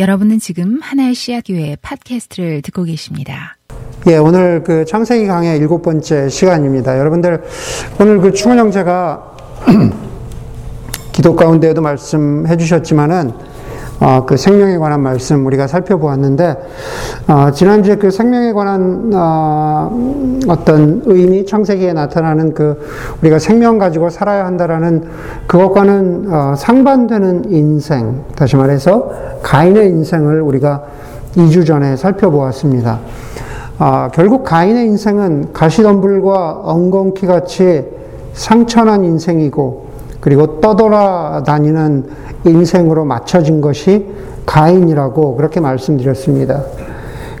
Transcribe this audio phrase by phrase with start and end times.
[0.00, 3.58] 여러분은 지금 하나의 씨앗교회 팟캐스트를 듣고 계십니다.
[4.06, 6.98] 예, 오늘 그 창세기 강의 일곱 번째 시간입니다.
[6.98, 7.42] 여러분들
[8.00, 9.36] 오늘 그 충원 형제가
[11.12, 13.32] 기도 가운데에도 말씀해 주셨지만은
[14.00, 16.56] 어, 그 생명에 관한 말씀 우리가 살펴보았는데
[17.28, 19.90] 어, 지난주에 그 생명에 관한 어,
[20.48, 22.80] 어떤 의미 창세기에 나타나는 그
[23.20, 25.04] 우리가 생명 가지고 살아야 한다라는
[25.46, 29.10] 그것과는 어, 상반되는 인생 다시 말해서
[29.42, 30.82] 가인의 인생을 우리가
[31.36, 32.98] 2주 전에 살펴보았습니다.
[33.78, 37.86] 아, 결국 가인의 인생은 가시덤불과 엉겅퀴 같이
[38.32, 39.90] 상처난 인생이고
[40.20, 42.04] 그리고 떠돌아 다니는
[42.44, 44.06] 인생으로 맞춰진 것이
[44.46, 46.62] 가인이라고 그렇게 말씀드렸습니다.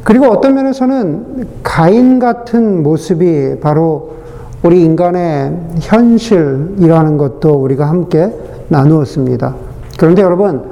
[0.04, 4.16] 그리고 어떤 면에서는 가인 같은 모습이 바로
[4.62, 8.32] 우리 인간의 현실이라는 것도 우리가 함께
[8.68, 9.54] 나누었습니다.
[9.98, 10.62] 그런데 여러분,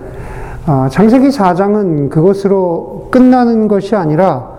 [0.66, 4.51] 어, 창세기 4장은 그것으로 끝나는 것이 아니라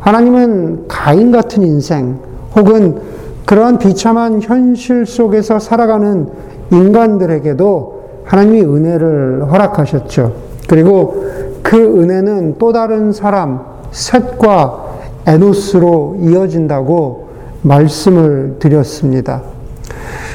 [0.00, 2.18] 하나님은 가인 같은 인생
[2.54, 3.00] 혹은
[3.46, 6.28] 그러한 비참한 현실 속에서 살아가는
[6.70, 10.32] 인간들에게도 하나님이 은혜를 허락하셨죠.
[10.68, 11.24] 그리고
[11.62, 14.84] 그 은혜는 또 다른 사람, 셋과
[15.26, 17.28] 에노스로 이어진다고
[17.62, 19.42] 말씀을 드렸습니다.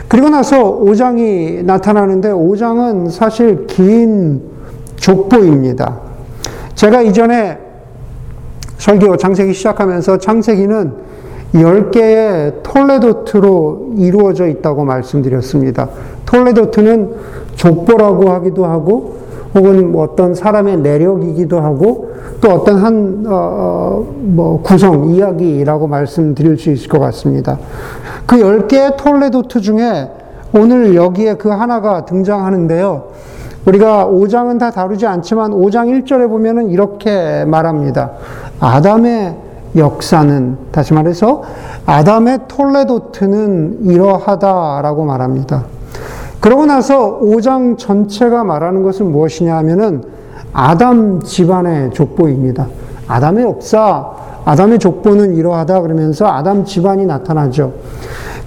[0.07, 4.41] 그리고 나서 5장이 나타나는데 5장은 사실 긴
[4.95, 5.99] 족보입니다.
[6.73, 7.59] 제가 이전에
[8.77, 11.09] 설교 창세기 시작하면서 창세기는
[11.53, 15.89] 10개의 톨레도트로 이루어져 있다고 말씀드렸습니다.
[16.25, 17.11] 톨레도트는
[17.59, 19.17] 족보라고 하기도 하고,
[19.53, 26.57] 혹은 뭐 어떤 사람의 내력이기도 하고, 또 어떤 한, 어, 어 뭐, 구성, 이야기라고 말씀드릴
[26.57, 27.57] 수 있을 것 같습니다.
[28.25, 30.09] 그 10개의 톨레도트 중에
[30.53, 33.03] 오늘 여기에 그 하나가 등장하는데요.
[33.65, 38.11] 우리가 5장은 다 다루지 않지만 5장 1절에 보면은 이렇게 말합니다.
[38.59, 39.35] 아담의
[39.75, 41.43] 역사는 다시 말해서
[41.85, 45.65] 아담의 톨레도트는 이러하다라고 말합니다.
[46.39, 50.03] 그러고 나서 5장 전체가 말하는 것은 무엇이냐 하면은
[50.53, 52.67] 아담 집안의 족보입니다.
[53.07, 54.11] 아담의 역사,
[54.45, 57.73] 아담의 족보는 이러하다 그러면서 아담 집안이 나타나죠.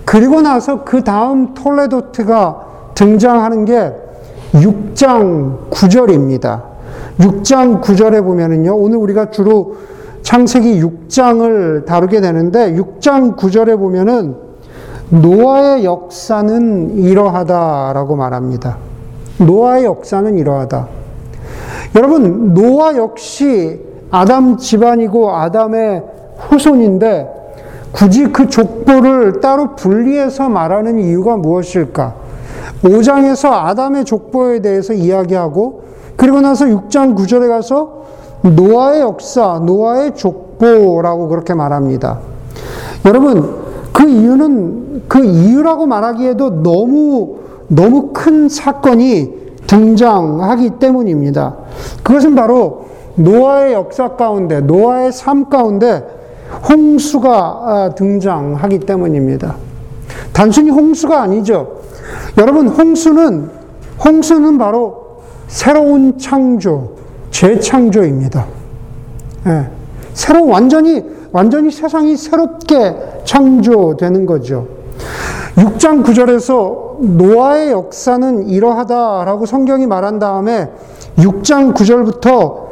[0.04, 3.92] 그리고 나서 그 다음 톨레도트가 등장하는 게
[4.52, 6.62] 6장 9절입니다.
[7.18, 9.76] 6장 9절에 보면은요, 오늘 우리가 주로
[10.22, 14.36] 창세기 6장을 다루게 되는데 6장 9절에 보면은
[15.12, 18.78] 노아의 역사는 이러하다라고 말합니다.
[19.38, 20.88] 노아의 역사는 이러하다.
[21.96, 23.80] 여러분, 노아 역시
[24.10, 26.02] 아담 집안이고 아담의
[26.38, 27.28] 후손인데
[27.92, 32.14] 굳이 그 족보를 따로 분리해서 말하는 이유가 무엇일까?
[32.82, 35.82] 5장에서 아담의 족보에 대해서 이야기하고
[36.16, 38.02] 그리고 나서 6장 9절에 가서
[38.42, 42.18] 노아의 역사, 노아의 족보라고 그렇게 말합니다.
[43.04, 47.36] 여러분, 그 이유는 그 이유라고 말하기에도 너무
[47.68, 51.56] 너무 큰 사건이 등장하기 때문입니다.
[52.02, 56.04] 그것은 바로 노아의 역사 가운데, 노아의 삶 가운데
[56.68, 59.56] 홍수가 아, 등장하기 때문입니다.
[60.32, 61.80] 단순히 홍수가 아니죠.
[62.38, 63.50] 여러분, 홍수는,
[64.04, 66.92] 홍수는 바로 새로운 창조,
[67.30, 68.46] 재창조입니다.
[69.46, 69.68] 예.
[70.12, 72.94] 새로 완전히 완전히 세상이 새롭게
[73.24, 74.66] 창조되는 거죠.
[75.56, 80.70] 6장 9절에서 노아의 역사는 이러하다라고 성경이 말한 다음에
[81.18, 82.62] 6장 9절부터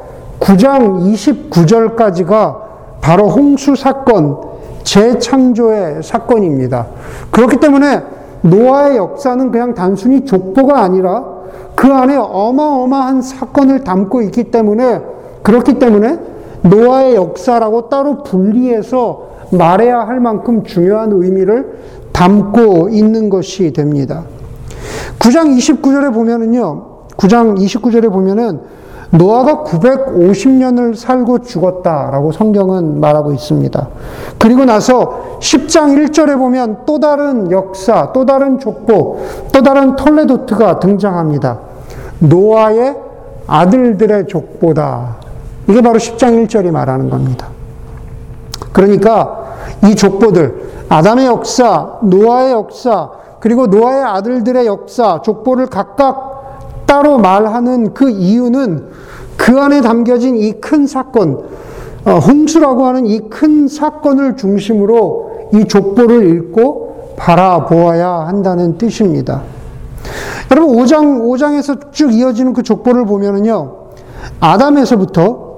[0.40, 1.12] 9장
[1.50, 2.70] 29절까지가
[3.00, 4.38] 바로 홍수 사건,
[4.84, 6.86] 재창조의 사건입니다.
[7.30, 8.02] 그렇기 때문에
[8.42, 11.24] 노아의 역사는 그냥 단순히 족보가 아니라
[11.74, 15.00] 그 안에 어마어마한 사건을 담고 있기 때문에
[15.42, 16.18] 그렇기 때문에
[16.62, 21.78] 노아의 역사라고 따로 분리해서 말해야 할 만큼 중요한 의미를
[22.12, 24.24] 담고 있는 것이 됩니다.
[25.18, 28.60] 9장 29절에 보면은요, 9장 29절에 보면은
[29.10, 33.88] 노아가 950년을 살고 죽었다라고 성경은 말하고 있습니다.
[34.38, 39.18] 그리고 나서 10장 1절에 보면 또 다른 역사, 또 다른 족보,
[39.52, 41.58] 또 다른 톨레도트가 등장합니다.
[42.20, 42.96] 노아의
[43.48, 45.19] 아들들의 족보다.
[45.70, 47.48] 이게 바로 10장 1절이 말하는 겁니다.
[48.72, 57.94] 그러니까 이 족보들, 아담의 역사, 노아의 역사, 그리고 노아의 아들들의 역사, 족보를 각각 따로 말하는
[57.94, 58.88] 그 이유는
[59.36, 61.44] 그 안에 담겨진 이 큰 사건,
[62.04, 69.42] 어, 홍수라고 하는 이 큰 사건을 중심으로 이 족보를 읽고 바라보아야 한다는 뜻입니다.
[70.50, 73.76] 여러분 5장 5장에서 쭉 이어지는 그 족보를 보면은요.
[74.40, 75.49] 아담에서부터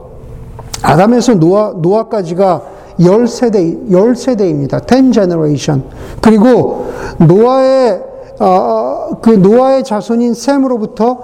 [0.82, 2.62] 아담에서 노아, 노아까지가
[2.98, 4.86] 10세대, 10세대입니다.
[4.86, 5.84] 10 generation.
[6.20, 6.86] 그리고
[7.18, 8.02] 노아의,
[8.40, 11.18] 어, 그 노아의 자손인 셈으로부터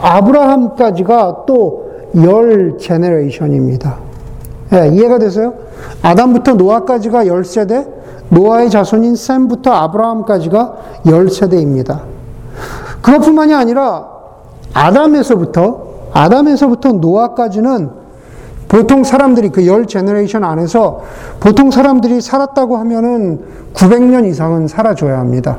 [0.00, 3.98] 아브라함까지가 또 10 generation입니다.
[4.72, 5.54] 예, 이해가 되세요?
[6.02, 7.86] 아담부터 노아까지가 10세대,
[8.30, 10.74] 노아의 자손인 셈부터 아브라함까지가
[11.04, 12.00] 10세대입니다.
[13.02, 14.08] 그것뿐만이 아니라
[14.72, 17.99] 아담에서부터 아담에서부터 노아까지는
[18.70, 21.02] 보통 사람들이 그 열 generation 안에서
[21.40, 23.40] 보통 사람들이 살았다고 하면은
[23.74, 25.58] 900년 이상은 살아줘야 합니다.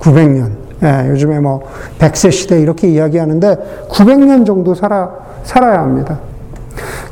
[0.00, 0.50] 900년.
[0.82, 1.62] 예, 요즘에 뭐
[2.00, 5.10] 100세 시대 이렇게 이야기하는데 900년 정도 살아,
[5.44, 6.18] 살아야 합니다.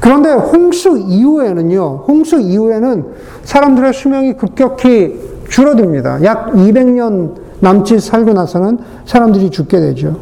[0.01, 3.05] 그런데 홍수 이후에는요, 홍수 이후에는
[3.45, 6.25] 사람들의 수명이 급격히 줄어듭니다.
[6.25, 10.17] 약 200년 남짓 살고 나서는 사람들이 죽게 되죠.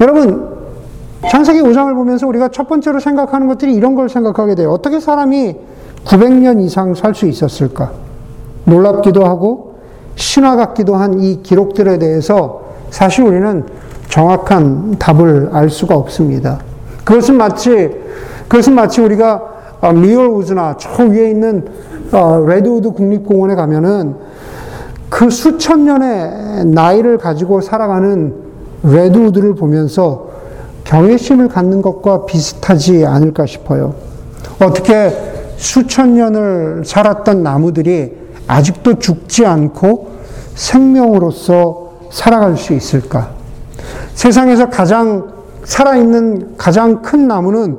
[0.00, 0.49] 여러분,
[1.28, 4.70] 창세기 5장을 보면서 우리가 첫 번째로 생각하는 것들이 이런 걸 생각하게 돼요.
[4.72, 5.56] 어떻게 사람이
[6.04, 7.90] 900년 이상 살 수 있었을까?
[8.64, 9.74] 놀랍기도 하고
[10.14, 13.64] 신화 같기도 한 이 기록들에 대해서 사실 우리는
[14.08, 16.58] 정확한 답을 알 수가 없습니다.
[17.04, 17.90] 그것은 마치
[18.48, 19.42] 그것은 마치 우리가
[19.94, 21.66] Muir Woods나 저 위에 있는
[22.12, 24.16] 어, 레드우드 국립공원에 가면은
[25.08, 28.34] 그 수천 년의 나이를 가지고 살아가는
[28.82, 30.29] redwood를 보면서
[30.90, 33.94] 경외심을 갖는 것과 비슷하지 않을까 싶어요.
[34.60, 35.12] 어떻게
[35.56, 38.12] 수천 년을 살았던 나무들이
[38.48, 40.10] 아직도 죽지 않고
[40.56, 43.30] 생명으로서 살아갈 수 있을까?
[44.14, 45.28] 세상에서 가장
[45.62, 47.78] 살아있는 가장 큰 나무는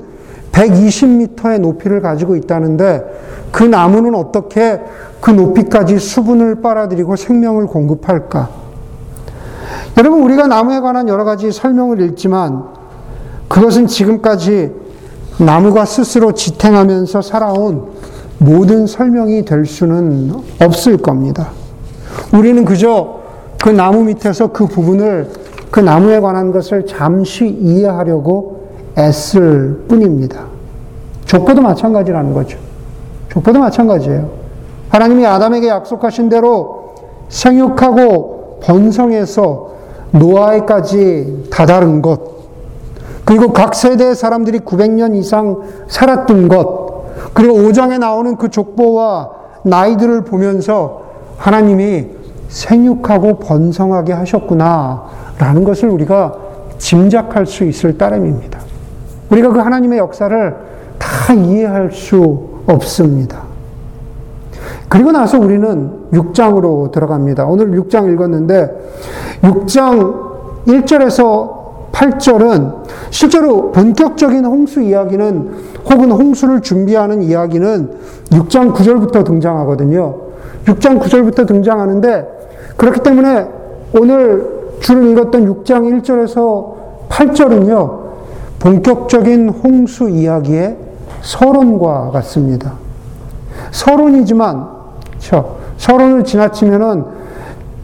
[0.54, 4.80] 120m의 높이를 가지고 있다는데 그 나무는 어떻게
[5.20, 8.50] 그 높이까지 수분을 빨아들이고 생명을 공급할까?
[9.98, 12.81] 여러분, 우리가 나무에 관한 여러 가지 설명을 읽지만
[13.52, 14.72] 그것은 지금까지
[15.38, 17.90] 나무가 스스로 지탱하면서 살아온
[18.38, 20.32] 모든 설명이 될 수는
[20.62, 21.50] 없을 겁니다.
[22.34, 23.20] 우리는 그저
[23.62, 25.30] 그 나무 밑에서 그 부분을
[25.70, 30.46] 그 나무에 관한 것을 잠시 이해하려고 애쓸 뿐입니다.
[31.26, 32.58] 족보도 마찬가지라는 거죠.
[33.34, 34.30] 족보도 마찬가지예요.
[34.88, 36.96] 하나님이 아담에게 약속하신 대로
[37.28, 39.72] 생육하고 번성해서
[40.12, 42.32] 노아에까지 다다른 것,
[43.32, 49.30] 그리고 각 세대의 사람들이 900년 이상 살았던 것, 그리고 5장에 나오는 그 족보와
[49.64, 51.04] 나이들을 보면서
[51.38, 52.08] 하나님이
[52.50, 55.06] 생육하고 번성하게 하셨구나,
[55.38, 56.34] 라는 것을 우리가
[56.78, 58.60] 짐작할 수 있을 따름입니다.
[59.30, 60.58] 우리가 그 하나님의 역사를
[60.98, 63.44] 다 이해할 수 없습니다.
[64.90, 67.46] 그리고 나서 우리는 6장으로 들어갑니다.
[67.46, 68.72] 오늘 6장 읽었는데,
[69.42, 71.61] 6장 1절에서
[71.92, 75.52] 8절은 실제로 본격적인 홍수 이야기는
[75.90, 77.92] 혹은 홍수를 준비하는 이야기는
[78.32, 80.16] 6장 9절부터 등장하거든요.
[80.66, 82.28] 6장 9절부터 등장하는데
[82.78, 83.48] 그렇기 때문에
[83.94, 86.74] 오늘 주를 읽었던 6장 1절에서
[87.10, 88.02] 8절은요.
[88.60, 90.78] 본격적인 홍수 이야기의
[91.22, 92.74] 서론과 같습니다.
[93.72, 94.68] 서론이지만
[95.12, 95.58] 그렇죠?
[95.78, 97.04] 서론을 지나치면은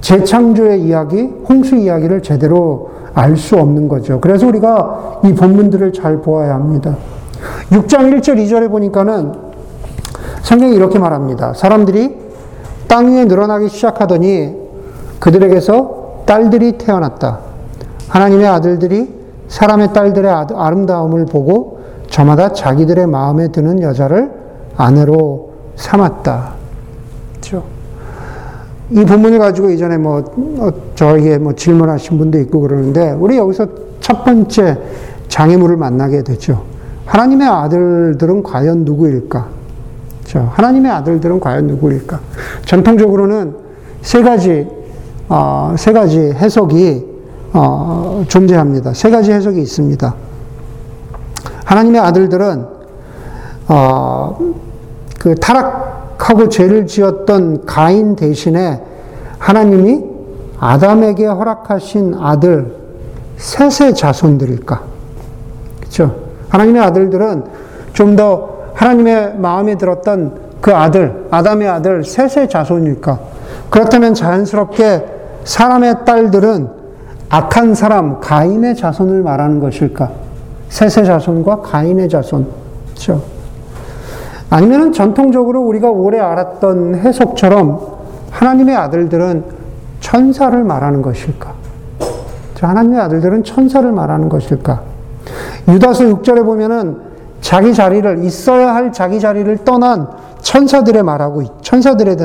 [0.02, 4.22] 재창조의 이야기, 홍수 이야기를 제대로 알 수 없는 거죠.
[4.22, 6.96] 그래서 우리가 이 본문들을 잘 보아야 합니다.
[7.72, 9.34] 6장 1절 2절에 보니까는
[10.44, 11.54] 성경이 이렇게 말합니다.
[11.54, 12.16] 사람들이
[12.88, 14.56] 땅 위에 늘어나기 시작하더니
[15.20, 17.40] 그들에게서 딸들이 태어났다.
[18.08, 19.12] 하나님의 아들들이
[19.48, 24.32] 사람의 딸들의 아름다움을 보고 저마다 자기들의 마음에 드는 여자를
[24.78, 26.57] 아내로 삼았다.
[28.90, 30.24] 이 본문을 가지고 이전에 뭐
[30.60, 33.68] 어, 저에게 뭐 질문하신 분도 있고 그러는데 우리 여기서
[34.00, 34.78] 첫 번째
[35.28, 36.64] 장애물을 만나게 되죠.
[37.06, 39.48] 하나님의 아들들은 과연 누구일까?
[40.32, 42.20] 그 하나님의 아들들은 과연 누구일까?
[42.66, 43.56] 전통적으로는
[44.02, 44.68] 세 가지
[45.30, 47.06] 어, 세 가지 해석이
[47.54, 48.94] 어, 존재합니다.
[48.94, 50.16] 세 가지 해석이 있습니다.
[51.66, 52.66] 하나님의 아들들은
[53.68, 54.38] 어,
[55.20, 55.97] 그 타락
[56.28, 58.82] 하고 죄를 지었던 가인 대신에
[59.40, 60.04] 하나님이
[60.60, 62.76] 아담에게 허락하신 아들
[63.38, 64.82] 셋의 자손들일까?
[65.80, 66.16] 그렇죠?
[66.50, 67.44] 하나님의 아들들은
[67.94, 73.20] 좀 더 하나님의 마음에 들었던 그 아들, 아담의 아들 셋의 자손일까?
[73.70, 75.06] 그렇다면 자연스럽게
[75.46, 76.70] 사람의 딸들은
[77.30, 80.12] 악한 사람 가인의 자손을 말하는 것일까?
[80.70, 82.48] 셋의 자손과 가인의 자손.
[82.90, 83.37] 그렇죠?
[84.50, 87.98] 아니면 전통적으로 우리가 오래 알았던 해석처럼
[88.32, 89.44] 하나님의 아들들은
[90.00, 91.54] 천사를 말하는 것일까?
[92.60, 94.82] 하나님의 아들들은 천사를 말하는 것일까?
[95.68, 97.08] 유다서 6절에 보면은
[97.42, 100.08] 자기 자리를 있어야 할 자기 자리를 떠난
[100.42, 102.16] 천사들에 말하고 천사들에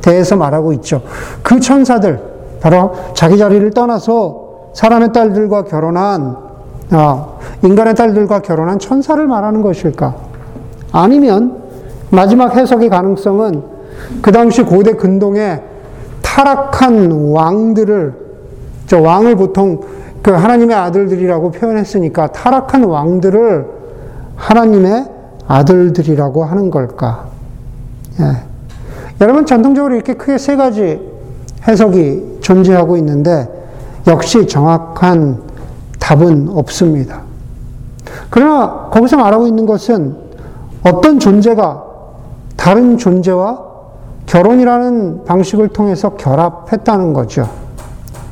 [0.00, 1.02] 대해서 말하고 있죠.
[1.42, 2.20] 그 천사들
[2.60, 6.36] 바로 자기 자리를 떠나서 사람의 딸들과 결혼한
[6.92, 10.14] 어, 인간의 딸들과 결혼한 천사를 말하는 것일까?
[10.92, 11.61] 아니면
[12.12, 13.62] 마지막 해석의 가능성은
[14.20, 15.62] 그 당시 고대 근동에
[16.20, 18.14] 타락한 왕들을
[18.86, 19.80] 저 왕을 보통
[20.22, 23.66] 그 하나님의 아들들이라고 표현했으니까 타락한 왕들을
[24.36, 25.06] 하나님의
[25.48, 27.28] 아들들이라고 하는 걸까?
[28.20, 28.24] 예.
[29.22, 31.00] 여러분 전통적으로 이렇게 크게 세 가지
[31.66, 33.48] 해석이 존재하고 있는데
[34.06, 35.40] 역시 정확한
[35.98, 37.22] 답은 없습니다.
[38.28, 40.14] 그러나 거기서 말하고 있는 것은
[40.82, 41.91] 어떤 존재가
[42.62, 43.58] 다른 존재와
[44.26, 47.48] 결혼이라는 방식을 통해서 결합했다는 거죠.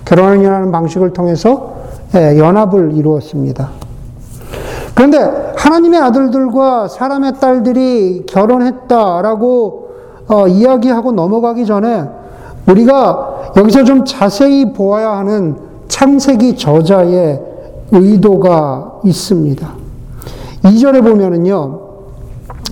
[0.04, 1.74] 결혼이라는 방식을 통해서
[2.14, 3.70] 예, 연합을 이루었습니다.
[4.94, 5.18] 그런데
[5.56, 9.90] 하나님의 아들들과 사람의 딸들이 결혼했다라고
[10.28, 12.08] 어, 이야기하고 넘어가기 전에
[12.68, 15.56] 우리가 여기서 좀 자세히 보아야 하는
[15.88, 17.42] 창세기 저자의
[17.90, 19.68] 의도가 있습니다.
[20.62, 21.89] 2절에 보면은요,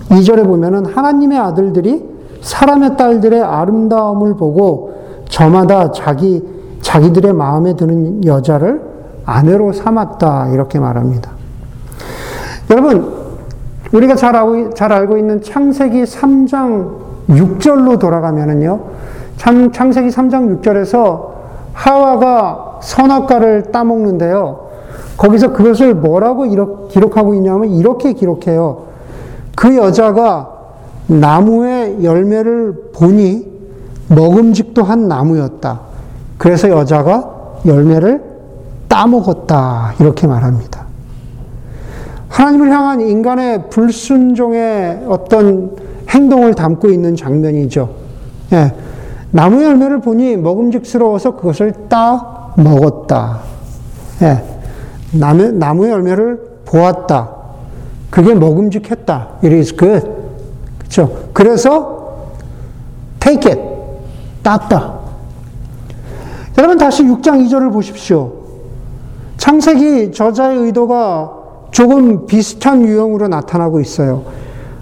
[0.09, 2.03] 2절에 보면은 하나님의 아들들이
[2.41, 4.93] 사람의 딸들의 아름다움을 보고
[5.29, 6.43] 저마다 자기,
[6.81, 8.81] 자기들의 마음에 드는 여자를
[9.25, 10.49] 아내로 삼았다.
[10.49, 11.31] 이렇게 말합니다.
[12.71, 13.13] 여러분,
[13.91, 18.79] 우리가 잘 알고, 잘 알고 있는 창세기 3장 6절로 돌아가면은요,
[19.37, 21.29] 창, 창세기 3장 6절에서
[21.73, 24.67] 하와가 선악과를 따먹는데요.
[25.17, 26.43] 거기서 그것을 뭐라고
[26.89, 28.88] 기록하고 있냐면 이렇게 기록해요.
[29.59, 30.49] 그 여자가
[31.07, 33.45] 나무의 열매를 보니
[34.07, 35.81] 먹음직도 한 나무였다.
[36.37, 38.23] 그래서 여자가 열매를
[38.87, 39.95] 따먹었다.
[39.99, 40.85] 이렇게 말합니다.
[42.29, 45.75] 하나님을 향한 인간의 불순종의 어떤
[46.07, 47.89] 행동을 담고 있는 장면이죠.
[48.53, 48.73] 예.
[49.31, 53.39] 나무 열매를 보니 먹음직스러워서 그것을 따 먹었다.
[54.21, 54.41] 예.
[55.11, 57.38] 나무 열매를 보았다.
[58.09, 59.27] 그게 먹음직했다.
[59.43, 60.07] It is good.
[60.79, 61.29] 그렇죠?
[61.33, 62.31] 그래서
[63.19, 63.61] take it.
[64.43, 64.99] 땄다.
[66.57, 68.33] 여러분 다시 6장 2절을 보십시오.
[69.37, 71.31] 창세기 저자의 의도가
[71.71, 74.23] 조금 비슷한 유형으로 나타나고 있어요.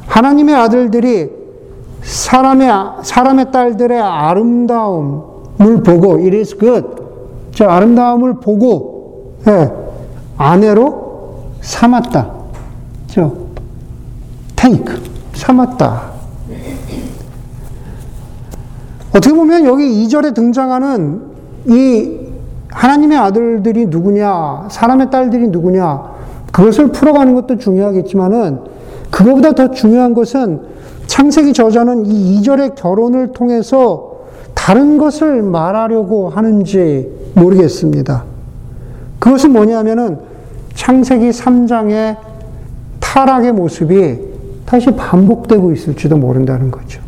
[0.08, 1.30] 하나님의 아들들이
[2.02, 2.72] 사람의,
[3.04, 6.88] 사람의 딸들의 아름다움을 보고, it is good.
[7.52, 9.72] 저 아름다움을 보고, 예,
[10.38, 12.37] 아내로 삼았다.
[13.18, 13.34] 저,
[14.56, 14.96] take.
[15.34, 16.12] 삼았다.
[19.10, 21.22] 어떻게 보면 여기 2절에 등장하는
[21.66, 22.12] 이
[22.70, 26.12] 하나님의 아들들이 누구냐, 사람의 딸들이 누구냐,
[26.52, 28.60] 그것을 풀어가는 것도 중요하겠지만은
[29.10, 30.62] 그거보다 더 중요한 것은
[31.08, 34.18] 창세기 저자는 이 2절의 결혼을 통해서
[34.54, 38.26] 다른 것을 말하려고 하는지 모르겠습니다.
[39.18, 40.20] 그것은 뭐냐면은
[40.76, 42.27] 창세기 3장의
[43.08, 44.20] 타락의 모습이
[44.66, 47.02] 다시 반복되고 있을지도 모른다는 거죠.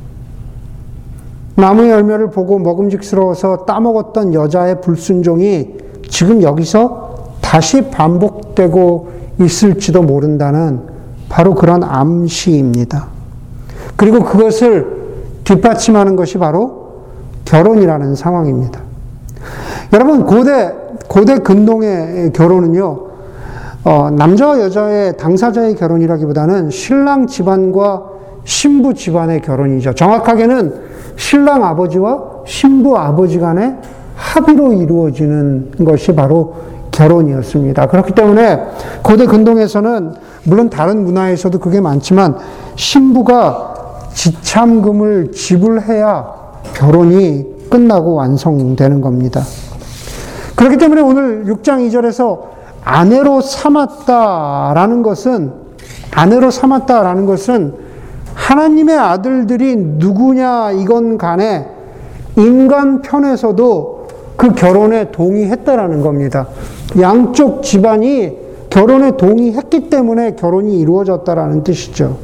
[1.56, 5.76] 나무 열매를 보고 먹음직스러워서 따먹었던 여자의 불순종이
[6.08, 9.10] 지금 여기서 다시 반복되고
[9.42, 10.84] 있을지도 모른다는
[11.28, 13.08] 바로 그런 암시입니다.
[13.98, 15.00] 그리고 그것을
[15.44, 17.04] 뒷받침하는 것이 바로
[17.44, 18.80] 결혼이라는 상황입니다.
[19.92, 20.74] 여러분, 고대,
[21.08, 23.09] 고대 근동의 결혼은요,
[23.84, 28.04] 어, 남자와 여자의 당사자의 결혼이라기보다는 신랑 집안과
[28.44, 29.94] 신부 집안의 결혼이죠.
[29.94, 30.74] 정확하게는
[31.16, 33.76] 신랑 아버지와 신부 아버지 간의
[34.16, 36.56] 합의로 이루어지는 것이 바로
[36.92, 37.88] 결혼이었습니다.
[37.88, 38.60] 그렇기 때문에
[39.04, 42.36] 고대 근동에서는 물론 다른 문화에서도 그게 많지만
[42.76, 43.76] 신부가
[44.14, 46.26] 지참금을 지불해야
[46.74, 49.42] 결혼이 끝나고 완성되는 겁니다.
[50.56, 55.54] 그렇기 때문에 오늘 6장 2절에서 아내로 삼았다라는 것은
[56.14, 57.74] 아내로 삼았다라는 것은
[58.34, 61.68] 하나님의 아들들이 누구냐 이건 간에
[62.38, 64.08] 인간 편에서도
[64.38, 66.48] 그 결혼에 동의했다라는 겁니다.
[67.00, 68.38] 양쪽 집안이
[68.70, 72.18] 결혼에 동의했기 때문에 결혼이 이루어졌다라는 뜻이죠.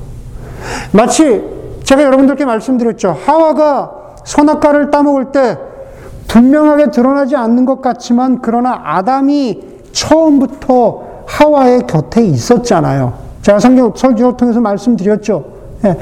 [0.94, 1.44] 마치
[1.84, 3.16] 제가 여러분들께 말씀드렸죠.
[3.26, 5.58] 하와가 선악과를 따먹을 때
[6.28, 13.14] 분명하게 드러나지 않는 것 같지만 그러나 아담이 처음부터 하와의 곁에 있었잖아요.
[13.42, 15.56] 제가 성경 설교를 통해서 말씀드렸죠.
[15.86, 15.98] 예.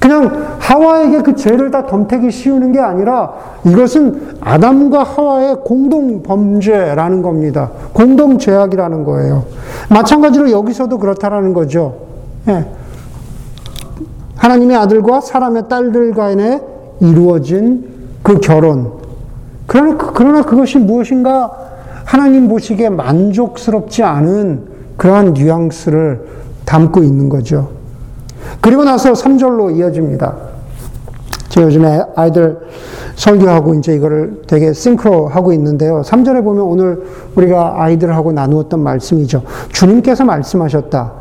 [0.00, 3.32] 그냥 하와에게 그 죄를 다 덤태기 씌우는 게 아니라
[3.64, 7.70] 이것은 아담과 하와의 공동 범죄라는 겁니다.
[7.92, 9.44] 공동 죄악이라는 거예요.
[9.90, 11.96] 마찬가지로 여기서도 그렇다라는 거죠.
[12.48, 12.64] 예.
[14.36, 16.60] 하나님의 아들과 사람의 딸들 간에
[17.00, 17.84] 이루어진
[18.22, 18.92] 그 결혼.
[19.66, 21.71] 그러나, 그러나 그것이 무엇인가
[22.12, 24.66] 하나님 보시기에 만족스럽지 않은
[24.98, 26.26] 그러한 뉘앙스를
[26.66, 27.70] 담고 있는 거죠.
[28.60, 30.34] 그리고 나서 3절로 이어집니다.
[31.48, 32.58] 제가 요즘에 아이들
[33.14, 36.02] 설교하고 이제 이거를 되게 싱크로 하고 있는데요.
[36.04, 37.02] 3절에 보면 오늘
[37.34, 39.44] 우리가 아이들하고 나누었던 말씀이죠.
[39.72, 41.12] 주님께서 말씀하셨다.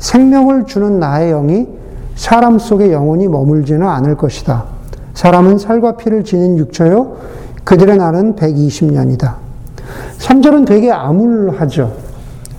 [0.00, 1.68] 생명을 주는 나의 영이
[2.16, 4.64] 사람 속에 영원히 머물지는 않을 것이다.
[5.14, 7.18] 사람은 살과 피를 지닌 육처요.
[7.62, 9.49] 그들의 날은 120년이다.
[10.20, 11.92] 3절은 되게 암울하죠.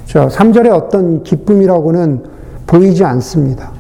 [0.05, 2.23] 저 3절의 어떤 기쁨이라고는
[2.67, 3.71] 보이지 않습니다.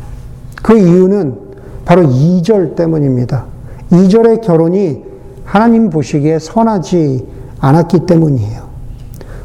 [0.61, 1.37] 그 이유는
[1.83, 3.45] 바로 2절 때문입니다.
[3.91, 5.03] 2절의 결혼이
[5.43, 7.27] 하나님 보시기에 선하지
[7.59, 8.71] 않았기 때문이에요.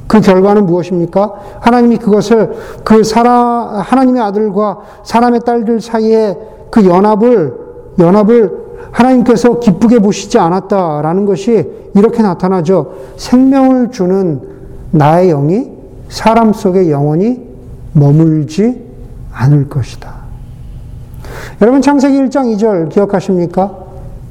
[0.06, 1.34] 그 결과는 무엇입니까?
[1.60, 2.52] 하나님이 그것을
[2.84, 6.38] 그 사람, 하나님의 아들과 사람의 딸들 사이에
[6.70, 7.54] 그 연합을,
[7.98, 8.65] 연합을
[8.96, 12.94] 하나님께서 기쁘게 보시지 않았다라는 것이 이렇게 나타나죠.
[13.16, 14.40] 생명을 주는
[14.90, 15.70] 나의 영이
[16.08, 17.46] 사람 속에 영원히
[17.92, 18.82] 머물지
[19.32, 20.14] 않을 것이다.
[21.60, 23.76] 여러분 창세기 1장 2절 기억하십니까?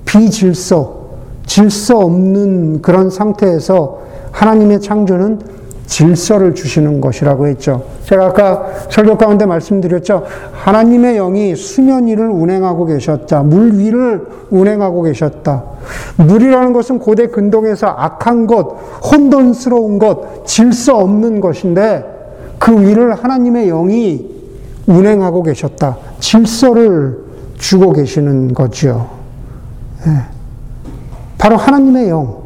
[0.06, 1.10] 비질서,
[1.46, 4.00] 질서 없는 그런 상태에서
[4.32, 5.40] 하나님의 창조는
[5.86, 7.84] 질서를 주시는 것이라고 했죠.
[8.04, 10.24] 제가 아까 설교 가운데 말씀드렸죠.
[10.54, 13.44] 하나님의 영이 수면 위를 운행하고 계셨다.
[13.44, 15.64] 물 위를 운행하고 계셨다.
[16.18, 18.78] 물이라는 것은 고대 근동에서 악한 것,
[19.12, 22.04] 혼돈스러운 것, 질서 없는 것인데
[22.58, 24.36] 그 위를 하나님의 영이
[24.88, 25.98] 운행하고 계셨다.
[26.20, 27.26] 질서를
[27.58, 29.10] 주고 계시는 거죠.
[30.06, 30.14] 네.
[31.38, 32.38] 바로 하나님의 영,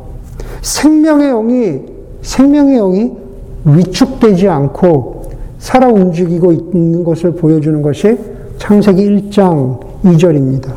[0.62, 3.29] 생명의 영이 생명의 영이
[3.76, 8.18] 위축되지 않고 살아 움직이고 있는 것을 보여주는 것이
[8.58, 10.74] 창세기 1장 2절입니다.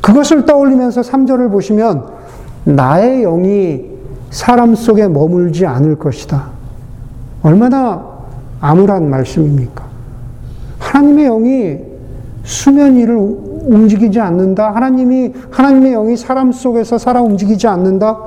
[0.00, 2.06] 그것을 떠올리면서 3절을 보시면
[2.64, 3.90] 나의 영이
[4.30, 6.50] 사람 속에 머물지 않을 것이다.
[7.42, 8.04] 얼마나
[8.60, 9.84] 암울한 말씀입니까?
[10.78, 11.78] 하나님의 영이
[12.44, 14.74] 수면 위를 움직이지 않는다.
[14.74, 18.18] 하나님이 하나님의 영이 사람 속에서 살아 움직이지 않는다.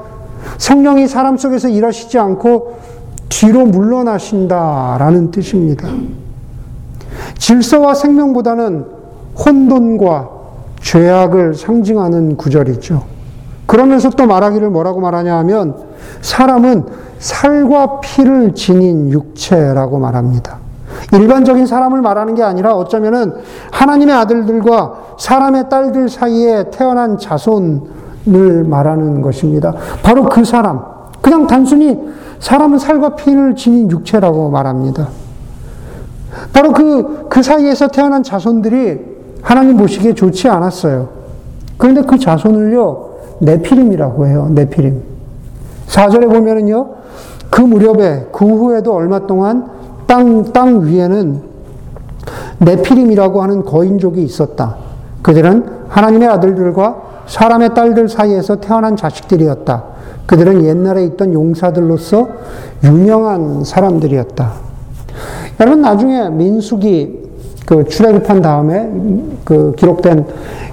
[0.58, 2.78] 성령이 사람 속에서 일하시지 않고
[3.34, 5.88] 뒤로 물러나신다라는 뜻입니다.
[7.38, 8.86] 질서와 생명보다는
[9.44, 10.30] 혼돈과
[10.80, 13.04] 죄악을 상징하는 구절이죠.
[13.66, 15.76] 그러면서 또 말하기를 뭐라고 말하냐 하면
[16.22, 16.86] 사람은
[17.18, 20.60] 살과 피를 지닌 육체라고 말합니다.
[21.12, 23.34] 일반적인 사람을 말하는 게 아니라 어쩌면은
[23.72, 29.74] 하나님의 아들들과 사람의 딸들 사이에 태어난 자손을 말하는 것입니다.
[30.04, 30.82] 바로 그 사람.
[31.22, 31.98] 그냥 단순히
[32.44, 35.08] 사람은 살과 피를 지닌 육체라고 말합니다.
[36.52, 39.00] 바로 그, 그 사이에서 태어난 자손들이
[39.42, 41.08] 하나님 보시기에 좋지 않았어요.
[41.78, 44.50] 그런데 그 자손을요, 네피림이라고 해요.
[44.52, 45.02] 네피림.
[45.88, 46.90] 4절에 보면은요,
[47.50, 49.70] 그 무렵에, 그 후에도 얼마 동안
[50.06, 51.42] 땅, 땅 위에는
[52.60, 54.76] 네피림이라고 하는 거인족이 있었다.
[55.22, 59.84] 그들은 하나님의 아들들과 사람의 딸들 사이에서 태어난 자식들이었다.
[60.26, 62.28] 그들은 옛날에 있던 용사들로서
[62.84, 64.52] 유명한 사람들이었다.
[65.60, 67.24] 여러분 나중에 민숙이
[67.66, 68.92] 그 출애굽한 다음에
[69.44, 70.26] 그 기록된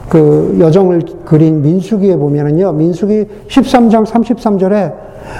[0.08, 2.72] 그 여정을 그린 민수기에 보면은요.
[2.72, 4.92] 민수기 13장 33절에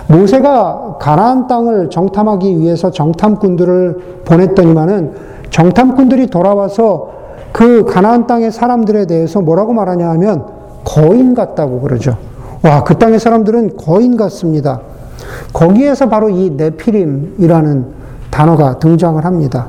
[0.08, 5.12] 모세가 가나안 땅을 정탐하기 위해서 정탐꾼들을 보냈더니만은
[5.50, 7.10] 정탐꾼들이 돌아와서
[7.52, 12.16] 그 가나안 땅의 사람들에 대해서 뭐라고 말하냐 하면 거인 같다고 그러죠.
[12.62, 14.80] 와, 그 땅의 사람들은 거인 같습니다.
[15.52, 17.86] 거기에서 바로 이 네피림이라는
[18.30, 19.68] 단어가 등장을 합니다.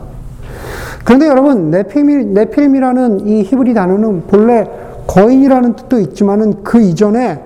[1.03, 4.69] 그런데 여러분, 네피림, 네피림이라는 이 히브리 단어는 본래
[5.07, 7.41] 거인이라는 뜻도 있지만은 그 이전에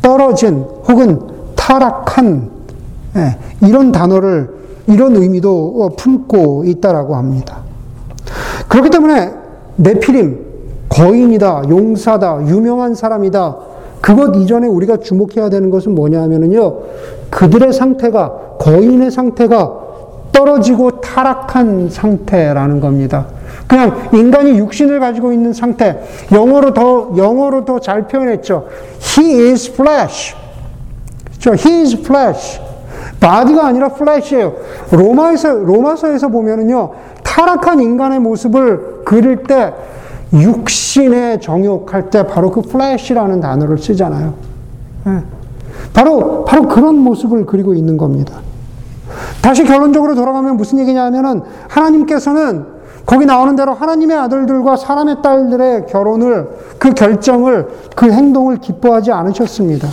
[0.00, 1.20] 떨어진 혹은
[1.56, 2.50] 타락한
[3.16, 4.50] 예, 이런 단어를
[4.86, 7.58] 이런 의미도 품고 있다라고 합니다.
[8.68, 9.32] 그렇기 때문에
[9.76, 10.51] 네피림
[10.92, 13.56] 거인이다, 용사다, 유명한 사람이다.
[14.00, 16.78] 그것 이전에 우리가 주목해야 되는 것은 뭐냐 하면요.
[17.30, 19.72] 그들의 상태가, 거인의 상태가
[20.32, 23.26] 떨어지고 타락한 상태라는 겁니다.
[23.66, 26.02] 그냥 인간이 육신을 가지고 있는 상태.
[26.32, 28.66] 영어로 더, 영어로 더 잘 표현했죠.
[29.00, 30.34] He is flesh.
[31.40, 31.68] 그렇죠?
[31.68, 32.60] He is flesh.
[33.20, 34.52] body가 아니라 flesh예요.
[34.90, 36.90] 로마에서, 로마서에서 보면은요,
[37.22, 39.72] 타락한 인간의 모습을 그릴 때
[40.32, 44.34] 육신의 정욕할 때 바로 그 flesh라는 단어를 쓰잖아요.
[45.06, 45.22] 예.
[45.92, 48.34] 바로, 바로 그런 모습을 그리고 있는 겁니다.
[49.42, 52.66] 다시 결론적으로 돌아가면 무슨 얘기냐 하면은 하나님께서는
[53.04, 59.88] 거기 나오는 대로 하나님의 아들들과 사람의 딸들의 결혼을, 그 결정을, 그 행동을 기뻐하지 않으셨습니다.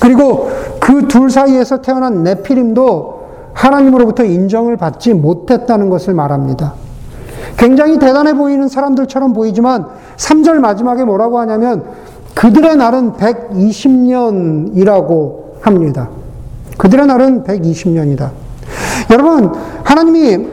[0.00, 0.48] 그리고
[0.80, 3.16] 그 둘 사이에서 태어난 네피림도
[3.52, 6.74] 하나님으로부터 인정을 받지 못했다는 것을 말합니다.
[7.56, 11.84] 굉장히 대단해 보이는 사람들처럼 보이지만 3절 마지막에 뭐라고 하냐면
[12.34, 16.10] 그들의 날은 120년이라고 합니다.
[16.78, 18.30] 그들의 날은 120년이다.
[19.10, 19.52] 여러분,
[19.84, 20.46] 하나님이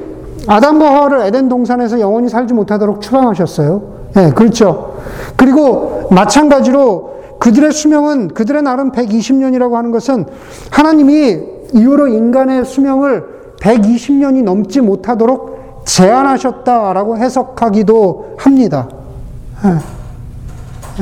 [0.47, 3.93] 아담과 하와를 에덴 동산에서 영원히 살지 못하도록 추방하셨어요.
[4.15, 4.97] 예, 네, 그렇죠.
[5.35, 10.25] 그리고 마찬가지로 그들의 수명은 그들의 날은 120년이라고 하는 것은
[10.69, 11.39] 하나님이
[11.73, 13.25] 이후로 인간의 수명을
[13.59, 15.52] 120년이 넘지 못하도록
[15.85, 18.87] 제한하셨다라고 해석하기도 합니다.
[19.65, 19.69] 예.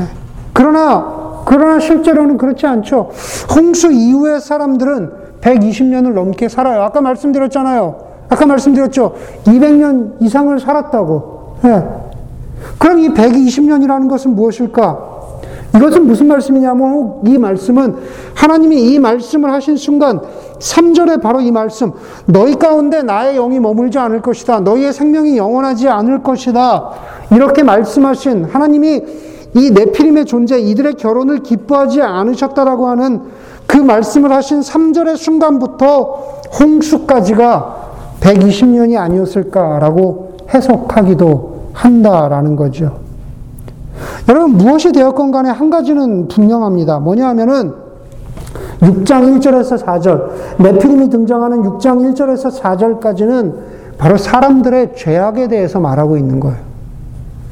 [0.01, 0.07] 예.
[0.53, 3.09] 그러나 그러나 실제로는 그렇지 않죠.
[3.55, 6.83] 홍수 이후의 사람들은 120년을 넘게 살아요.
[6.83, 7.95] 아까 말씀드렸잖아요.
[8.29, 9.15] 아까 말씀드렸죠.
[9.45, 11.57] 200년 이상을 살았다고.
[11.65, 11.83] 예.
[12.77, 15.10] 그럼 이 120년이라는 것은 무엇일까?
[15.75, 17.95] 이것은 무슨 말씀이냐면 이 말씀은
[18.35, 20.21] 하나님이 이 말씀을 하신 순간
[20.59, 21.93] 3절에 바로 이 말씀
[22.25, 24.59] 너희 가운데 나의 영이 머물지 않을 것이다.
[24.61, 26.89] 너희의 생명이 영원하지 않을 것이다.
[27.31, 29.01] 이렇게 말씀하신 하나님이
[29.53, 33.21] 이 네피림의 존재 이들의 결혼을 기뻐하지 않으셨다라고 하는
[33.65, 43.10] 그 말씀을 하신 3절의 순간부터 홍수까지가 120년이 아니었을까라고 해석하기도 한다라는 거죠.
[44.29, 46.99] 여러분, 무엇이 되었건 간에 한 가지는 분명합니다.
[46.99, 47.73] 뭐냐 하면은
[48.81, 53.53] 6장 1절에서 4절, 네피림이 등장하는 6장 1절에서 4절까지는
[53.97, 56.57] 바로 사람들의 죄악에 대해서 말하고 있는 거예요.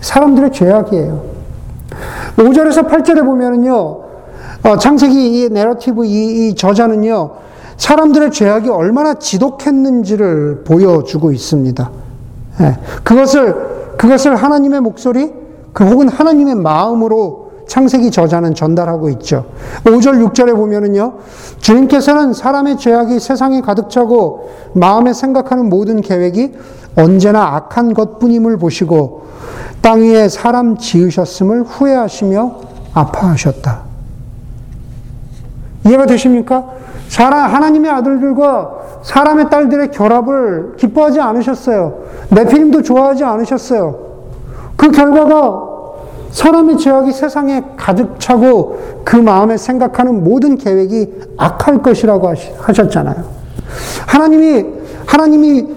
[0.01, 1.21] 사람들의 죄악이에요.
[2.37, 3.75] 5절에서 8절에 보면은요,
[4.63, 7.31] 어, 창세기 이 내러티브 이, 이 저자는요,
[7.77, 11.91] 사람들의 죄악이 얼마나 지독했는지를 보여주고 있습니다.
[12.61, 15.31] 예, 그것을, 그것을 하나님의 목소리,
[15.79, 19.45] 그 혹은 하나님의 마음으로 창세기 저자는 전달하고 있죠.
[19.85, 21.13] 5절, 6절에 보면은요,
[21.61, 26.51] 주님께서는 사람의 죄악이 세상에 가득 차고 마음에 생각하는 모든 계획이
[26.97, 29.27] 언제나 악한 것 뿐임을 보시고
[29.81, 32.55] 땅 위에 사람 지으셨음을 후회하시며
[32.93, 33.79] 아파하셨다.
[35.87, 36.71] 이해가 되십니까?
[37.07, 38.71] 사람, 하나님의 아들들과
[39.03, 41.99] 사람의 딸들의 결합을 기뻐하지 않으셨어요.
[42.31, 44.09] 네피림도 좋아하지 않으셨어요.
[44.75, 45.68] 그 결과가
[46.31, 53.23] 사람의 죄악이 세상에 가득 차고 그 마음에 생각하는 모든 계획이 악할 것이라고 하셨잖아요.
[54.07, 54.65] 하나님이
[55.05, 55.67] 하나님이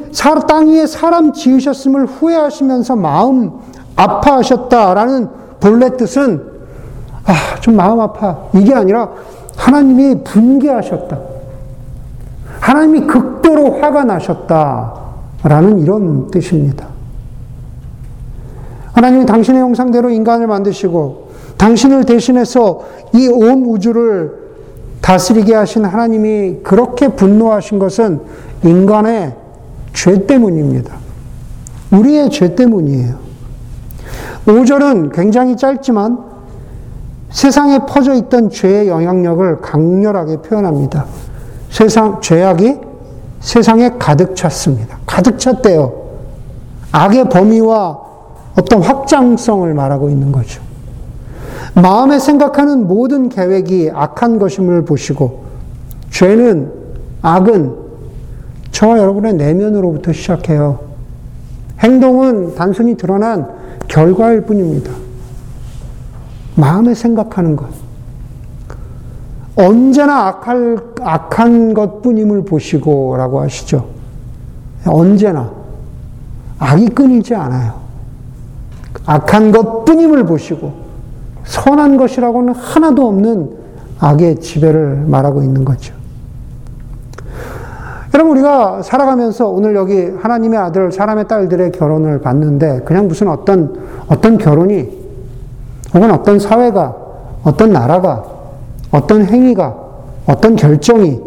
[0.47, 3.53] 땅 위에 사람 지으셨음을 후회하시면서 마음
[3.97, 5.29] 아파하셨다라는
[5.61, 6.53] 본래 뜻은
[7.25, 8.49] 아, 좀 마음 아파.
[8.55, 9.09] 이게 아니라
[9.57, 11.19] 하나님이 분개하셨다.
[12.61, 16.92] 하나님이 극도로 화가 나셨다라는 이런 뜻입니다.
[18.93, 22.83] 하나님이 당신의 형상대로 인간을 만드시고 당신을 대신해서
[23.15, 24.43] 이 온 우주를
[25.01, 28.21] 다스리게 하신 하나님이 그렇게 분노하신 것은
[28.65, 29.35] 인간의
[29.93, 30.95] 죄 때문입니다.
[31.91, 33.17] 우리의 죄 때문이에요.
[34.47, 36.19] 5절은 굉장히 짧지만
[37.31, 41.07] 세상에 퍼져 있던 죄의 영향력을 강렬하게 표현합니다.
[41.71, 42.77] 세상, 죄악이
[43.41, 44.99] 세상에 가득 찼습니다.
[45.07, 45.93] 가득 찼대요.
[46.93, 47.99] 악의 범위와
[48.59, 50.61] 어떤 확장성을 말하고 있는 거죠.
[51.75, 55.45] 마음에 생각하는 모든 계획이 악한 것임을 보시고,
[56.11, 56.71] 죄는,
[57.23, 57.77] 악은
[58.73, 60.81] 저와 여러분의 내면으로부터 시작해요.
[61.81, 63.49] 행동은 단순히 드러난
[63.89, 64.93] 결과일 뿐입니다.
[66.55, 67.67] 마음에 생각하는 것.
[69.57, 73.87] 언제나 악할, 악한 것 뿐임을 보시고 라고 하시죠.
[74.87, 75.51] 언제나.
[76.59, 77.82] 악이 끊이지 않아요.
[79.07, 80.73] 악한 것 뿐임을 보시고
[81.45, 83.51] 선한 것이라고는 하나도 없는
[83.99, 85.95] 악의 지배를 말하고 있는 거죠.
[88.15, 93.75] 여러분, 우리가 살아가면서 오늘 여기 하나님의 아들, 사람의 딸들의 결혼을 봤는데, 그냥 무슨 어떤,
[94.07, 94.89] 어떤 결혼이,
[95.95, 96.95] 혹은 어떤 사회가,
[97.43, 98.23] 어떤 나라가,
[98.91, 99.75] 어떤 행위가,
[100.27, 101.21] 어떤 결정이,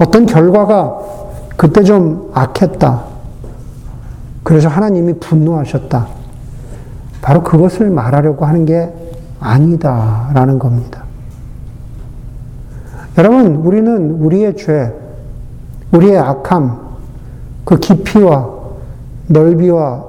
[0.00, 0.98] 어떤 결과가
[1.56, 3.02] 그때 좀 악했다.
[4.42, 6.19] 그래서 하나님이 분노하셨다.
[7.20, 8.92] 바로 그것을 말하려고 하는 게
[9.40, 11.04] 아니다라는 겁니다.
[13.18, 14.92] 여러분, 우리는 우리의 죄,
[15.92, 16.78] 우리의 악함,
[17.64, 18.48] 그 깊이와
[19.26, 20.04] 넓이와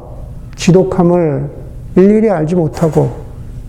[0.55, 1.49] 지독함을
[1.95, 3.11] 일일이 알지 못하고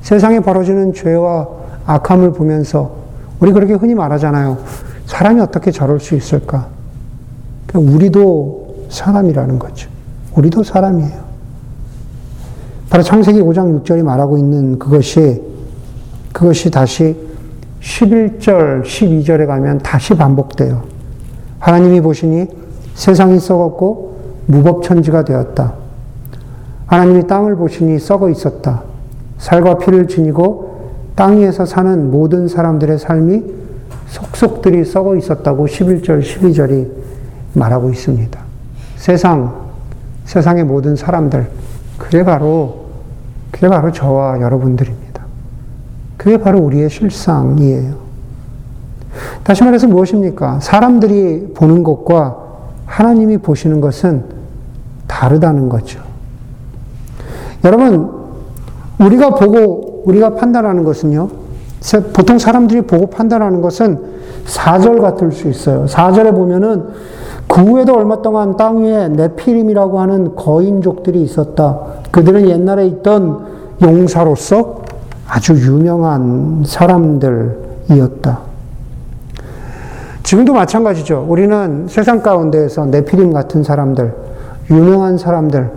[0.02, 1.48] 세상에 벌어지는 죄와
[1.86, 2.96] 악함을 보면서
[3.40, 4.58] 우리 그렇게 흔히 말하잖아요.
[5.06, 6.68] 사람이 어떻게 저럴 수 있을까?
[7.74, 9.88] 우리도 사람이라는 거죠.
[10.36, 11.31] 우리도 사람이에요.
[12.92, 15.42] 바로 창세기 5장 6절이 말하고 있는 그것이
[16.30, 17.16] 그것이 다시
[17.80, 20.82] 11절, 12절에 가면 다시 반복돼요.
[21.58, 22.48] 하나님이 보시니
[22.92, 25.72] 세상이 썩었고 무법천지가 되었다.
[26.84, 28.82] 하나님이 땅을 보시니 썩어 있었다.
[29.38, 33.42] 살과 피를 지니고 땅 위에서 사는 모든 사람들의 삶이
[34.08, 36.90] 속속들이 썩어 있었다고 11절, 12절이
[37.54, 38.38] 말하고 있습니다.
[38.96, 39.70] 세상,
[40.26, 41.48] 세상의 모든 사람들,
[41.96, 42.81] 그게 바로,
[43.62, 45.22] 그게 바로 저와 여러분들입니다.
[46.16, 47.94] 그게 바로 우리의 실상이에요.
[49.44, 50.58] 다시 말해서 무엇입니까?
[50.58, 52.38] 사람들이 보는 것과
[52.86, 54.24] 하나님이 보시는 것은
[55.06, 56.00] 다르다는 거죠.
[57.64, 58.10] 여러분,
[58.98, 61.28] 우리가 보고, 우리가 판단하는 것은요,
[62.14, 64.00] 보통 사람들이 보고 판단하는 것은
[64.44, 65.84] 4절 같을 수 있어요.
[65.84, 66.88] 4절에 보면은
[67.46, 71.78] 그 후에도 얼마 동안 땅 위에 네피림이라고 하는 거인족들이 있었다.
[72.10, 73.51] 그들은 옛날에 있던
[73.82, 74.82] 용사로서
[75.26, 78.38] 아주 유명한 사람들이었다.
[80.22, 81.26] 지금도 마찬가지죠.
[81.28, 84.14] 우리는 세상 가운데에서 네피림 같은 사람들,
[84.70, 85.70] 유명한 사람들,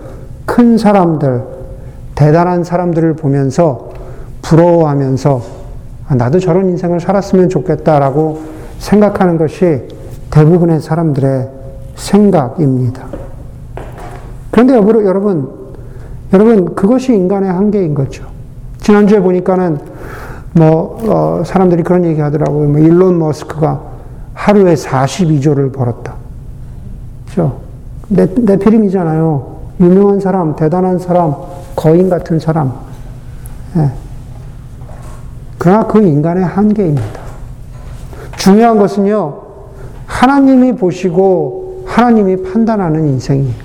[0.46, 1.44] 큰 사람들,
[2.14, 3.90] 대단한 사람들을 보면서
[4.42, 5.42] 부러워하면서
[6.08, 8.42] 아, 나도 저런 인생을 살았으면 좋겠다라고
[8.78, 9.88] 생각하는 것이
[10.30, 11.50] 대부분의 사람들의
[11.96, 13.08] 생각입니다.
[14.52, 15.65] 그런데 여러분,
[16.34, 18.26] 여러분, 그것이 인간의 한계인 거죠.
[18.80, 19.80] 지난주에 보니까는
[20.54, 22.70] 뭐, 어, 사람들이 그런 얘기 하더라고요.
[22.70, 23.82] 뭐 일론 머스크가
[24.34, 26.14] 하루에 42조를 벌었다.
[27.28, 27.60] 그죠?
[28.08, 29.56] 내, 내필임이잖아요.
[29.80, 31.36] 유명한 사람, 대단한 사람,
[31.76, 32.74] 거인 같은 사람.
[33.78, 33.92] 예.
[35.58, 37.22] 그러나 그 인간의 한계입니다.
[38.38, 39.42] 중요한 것은요,
[40.06, 43.65] 하나님이 보시고 하나님이 판단하는 인생이에요.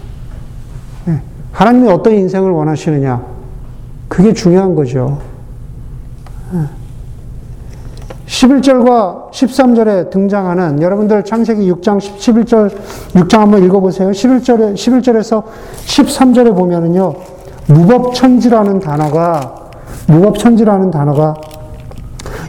[1.52, 1.56] 예.
[1.56, 3.22] 하나님이 어떤 인생을 원하시느냐.
[4.08, 5.18] 그게 중요한 거죠.
[8.26, 12.70] 11절과 13절에 등장하는 여러분들 창세기 6장 11절
[13.14, 14.10] 6장 한번 읽어 보세요.
[14.10, 15.42] 11절에 11절에서
[15.84, 17.14] 13절에 보면은요
[17.66, 19.54] 무법천지라는 단어가
[20.06, 21.34] 무법천지라는 단어가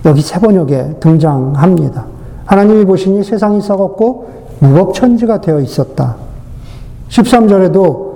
[0.05, 2.05] 여기 세 번역에 등장합니다.
[2.45, 6.15] 하나님이 보시니 세상이 썩었고 무법천지가 되어 있었다.
[7.09, 8.10] 13절에도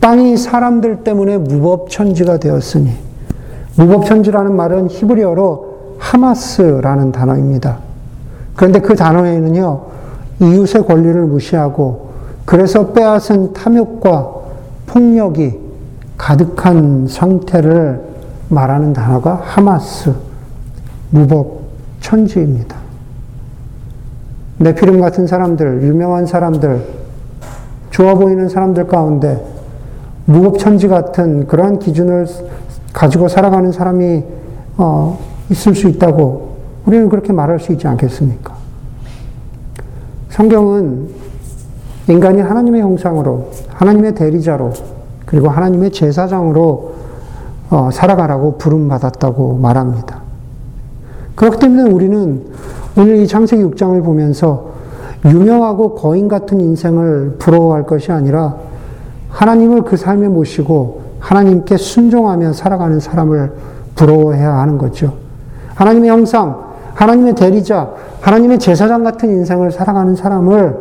[0.00, 2.90] 땅이 사람들 때문에 무법천지가 되었으니
[3.76, 7.78] 무법천지라는 말은 히브리어로 하마스라는 단어입니다.
[8.56, 9.80] 그런데 그 단어에는요,
[10.40, 12.10] 이웃의 권리를 무시하고
[12.44, 14.34] 그래서 빼앗은 탐욕과
[14.86, 15.58] 폭력이
[16.16, 18.02] 가득한 상태를
[18.48, 20.12] 말하는 단어가 하마스,
[21.10, 21.60] 무법,
[22.00, 22.76] 천지입니다.
[24.58, 26.84] 네피름 같은 사람들, 유명한 사람들,
[27.90, 29.42] 좋아 보이는 사람들 가운데
[30.30, 32.26] 무법천지 같은 그러한 기준을
[32.92, 34.22] 가지고 살아가는 사람이
[34.76, 35.18] 어,
[35.50, 36.50] 있을 수 있다고
[36.86, 38.54] 우리는 그렇게 말할 수 있지 않겠습니까?
[40.30, 41.08] 성경은
[42.08, 44.72] 인간이 하나님의 형상으로, 하나님의 대리자로,
[45.26, 46.94] 그리고 하나님의 제사장으로
[47.70, 50.20] 어, 살아가라고 부름받았다고 말합니다.
[51.34, 52.44] 그렇기 때문에 우리는
[52.96, 54.70] 오늘 이 창세기 6장을 보면서
[55.24, 58.56] 유명하고 거인 같은 인생을 부러워할 것이 아니라
[59.30, 63.52] 하나님을 그 삶에 모시고 하나님께 순종하며 살아가는 사람을
[63.94, 65.14] 부러워해야 하는 거죠.
[65.74, 67.90] 하나님의 형상, 하나님의 대리자,
[68.20, 70.76] 하나님의 제사장 같은 인생을 살아가는 사람을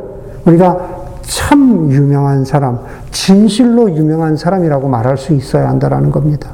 [0.46, 2.80] 우리가 참 유명한 사람,
[3.12, 6.52] 진실로 유명한 사람이라고 말할 수 있어야 한다는 겁니다.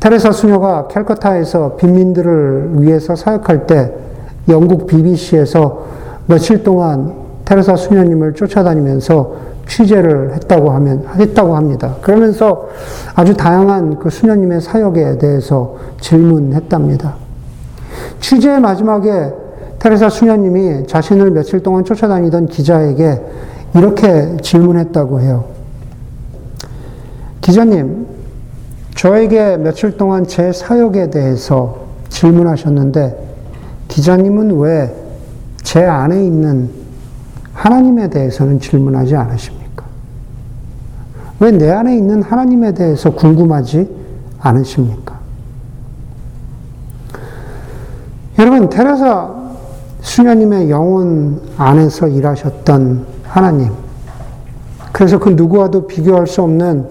[0.00, 3.92] 테레사 수녀가 캘커타에서 빈민들을 위해서 사역할 때
[4.48, 5.84] 영국 BBC에서
[6.26, 7.12] 며칠 동안
[7.44, 11.94] 테레사 수녀님을 쫓아다니면서 취재를 했다고 하면, 했다고 합니다.
[12.02, 12.68] 그러면서
[13.14, 17.14] 아주 다양한 그 수녀님의 사역에 대해서 질문했답니다.
[18.20, 19.32] 취재의 마지막에
[19.78, 23.22] 테레사 수녀님이 자신을 며칠 동안 쫓아다니던 기자에게
[23.76, 25.44] 이렇게 질문했다고 해요.
[27.40, 28.06] 기자님,
[28.94, 33.16] 저에게 며칠 동안 제 사역에 대해서 질문하셨는데,
[33.88, 35.00] 기자님은 왜
[35.70, 36.68] 제 안에 있는
[37.52, 39.59] 하나님에 대해서는 질문하지 않으십니까?
[41.40, 43.88] 왜 내 안에 있는 하나님에 대해서 궁금하지
[44.40, 45.18] 않으십니까?
[48.38, 49.34] 여러분, 테레사
[50.02, 53.72] 수녀님의 영혼 안에서 일하셨던 하나님.
[54.92, 56.86] 그래서 그 누구와도 비교할 수 없는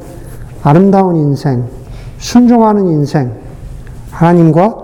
[0.64, 1.66] 아름다운 인생,
[2.18, 3.32] 순종하는 인생,
[4.12, 4.76] 하나님과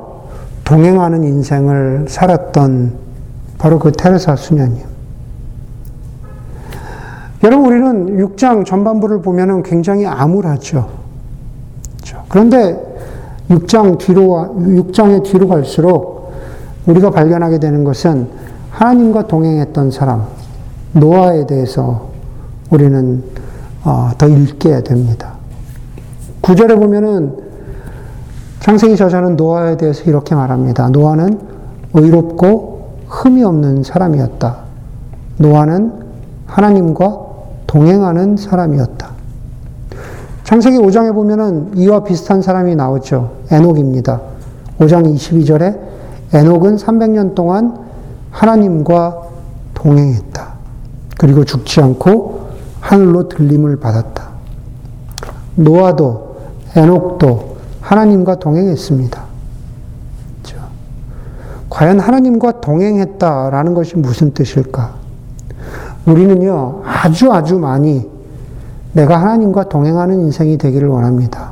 [0.64, 2.94] 동행하는 인생을 살았던
[3.58, 4.95] 바로 그 테레사 수녀님.
[7.46, 10.90] 여러분, 우리는 6장 전반부를 보면 굉장히 암울하죠.
[11.98, 12.24] 그렇죠.
[12.28, 12.76] 그런데
[13.52, 16.32] 6장 뒤로, 6장의 뒤로 갈수록
[16.88, 18.28] 우리가 발견하게 되는 것은
[18.72, 20.24] 하나님과 동행했던 사람,
[20.94, 22.10] 노아에 대해서
[22.72, 23.24] 우리는
[23.84, 25.34] 어, 더 읽게 됩니다.
[26.42, 27.38] 구절에 보면은
[28.62, 30.90] 창세기 저자는 노아에 대해서 이렇게 말합니다.
[30.90, 31.40] 노아는
[31.94, 34.58] 의롭고 흠이 없는 사람이었다.
[35.38, 35.94] 노아는
[36.48, 37.25] 하나님과
[37.76, 39.10] 동행하는 사람이었다.
[40.46, 43.34] 창세기 5장에 보면은 이와 비슷한 사람이 나오죠.
[43.52, 44.22] 에녹입니다.
[44.80, 45.78] 5장 22절에
[46.32, 47.78] 에녹은 300년 동안
[48.32, 49.24] 하나님과
[49.74, 50.54] 동행했다.
[51.18, 52.48] 그리고 죽지 않고
[52.80, 54.30] 하늘로 들림을 받았다.
[55.56, 56.38] 노아도
[56.78, 59.26] 에녹도 하나님과 동행했습니다.
[61.70, 65.05] 과연 하나님과 동행했다라는 것이 무슨 뜻일까?
[66.06, 68.08] 우리는요, 아주 아주 많이
[68.94, 71.52] 내가 하나님과 동행하는 인생이 되기를 원합니다.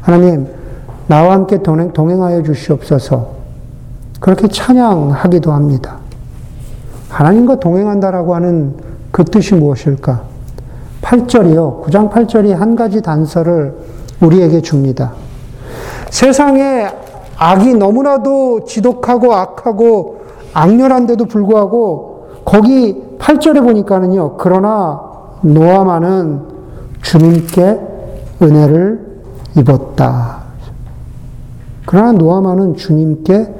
[0.00, 0.46] 하나님,
[1.06, 3.38] 나와 함께 동행, 동행하여 주시옵소서.
[4.20, 5.98] 그렇게 찬양하기도 합니다.
[7.08, 8.74] 하나님과 동행한다라고 하는
[9.10, 10.22] 그 뜻이 무엇일까?
[11.02, 11.82] 8절이요.
[11.84, 13.74] 9장 8절이 한 가지 단서를
[14.20, 15.12] 우리에게 줍니다.
[16.10, 16.88] 세상에
[17.36, 20.18] 악이 너무나도 지독하고 악하고
[20.52, 24.36] 악렬한데도 불구하고 거기 8절에 보니까는요.
[24.36, 25.00] 그러나
[25.42, 26.42] 노아만은
[27.02, 27.80] 주님께
[28.42, 29.22] 은혜를
[29.56, 30.38] 입었다.
[31.86, 33.54] 그러나 노아만은 주님께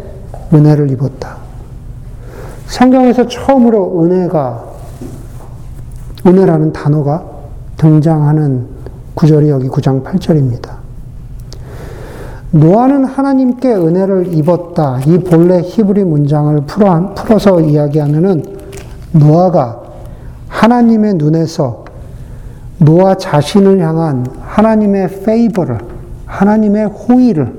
[0.53, 1.37] 은혜를 입었다.
[2.66, 4.64] 성경에서 처음으로 은혜가,
[6.27, 7.25] 은혜라는 단어가
[7.79, 8.66] 등장하는
[9.14, 10.77] 구절이 여기 9장 8절입니다.
[12.51, 15.01] 노아는 하나님께 은혜를 입었다.
[15.07, 18.58] 이 본래 히브리 문장을 풀어, 풀어서 이야기하면은
[19.18, 19.83] 노아가
[20.48, 21.85] 하나님의 눈에서
[22.78, 25.78] 노아 자신을 향한 하나님의 페이버를,
[26.26, 27.52] 하나님의 호의를,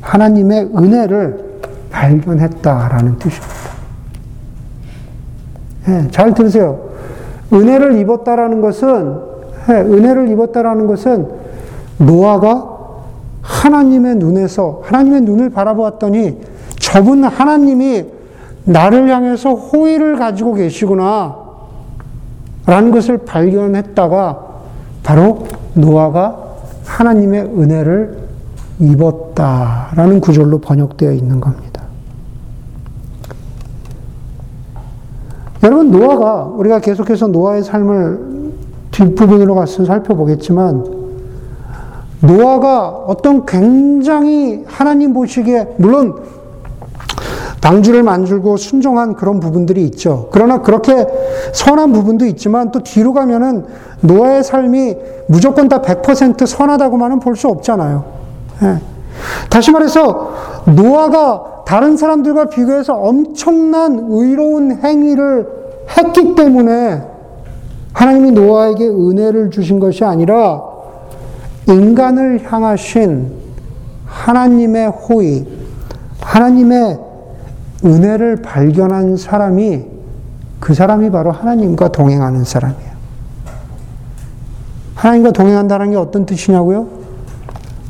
[0.00, 1.50] 하나님의 은혜를
[1.90, 3.70] 발견했다라는 뜻입니다.
[5.86, 6.90] 네, 잘 들으세요.
[7.52, 9.18] 은혜를 입었다라는 것은,
[9.66, 11.28] 네, 은혜를 입었다라는 것은
[11.98, 12.78] 노아가
[13.42, 16.40] 하나님의 눈에서, 하나님의 눈을 바라보았더니
[16.78, 18.19] 저분 하나님이
[18.64, 21.36] 나를 향해서 호의를 가지고 계시구나.
[22.66, 24.46] 라는 것을 발견했다가
[25.02, 26.36] 바로 노아가
[26.84, 28.18] 하나님의 은혜를
[28.78, 31.70] 입었다라는 구절로 번역되어 있는 겁니다.
[35.62, 38.52] 여러분, 노아가, 우리가 계속해서 노아의 삶을
[38.92, 40.84] 뒷부분으로 가서 살펴보겠지만,
[42.20, 46.14] 노아가 어떤 굉장히 하나님 보시기에, 물론
[47.60, 50.28] 방주를 만들고 순종한 그런 부분들이 있죠.
[50.32, 51.06] 그러나 그렇게
[51.52, 53.66] 선한 부분도 있지만 또 뒤로 가면은
[54.00, 54.96] 노아의 삶이
[55.26, 58.04] 무조건 다 100% 선하다고만은 볼 수 없잖아요.
[58.62, 58.78] 예.
[59.50, 60.32] 다시 말해서
[60.74, 65.46] 노아가 다른 사람들과 비교해서 엄청난 의로운 행위를
[65.96, 67.02] 했기 때문에
[67.92, 70.62] 하나님이 노아에게 은혜를 주신 것이 아니라
[71.68, 73.32] 인간을 향하신
[74.06, 75.46] 하나님의 호의,
[76.20, 77.09] 하나님의
[77.84, 79.84] 은혜를 발견한 사람이
[80.58, 82.90] 그 사람이 바로 하나님과 동행하는 사람이에요.
[84.94, 86.88] 하나님과 동행한다는 게 어떤 뜻이냐고요?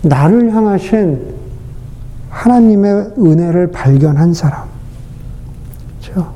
[0.03, 1.35] 나를 향하신
[2.31, 4.68] 하나님의 은혜를 발견한 사람.
[6.00, 6.33] 그렇죠?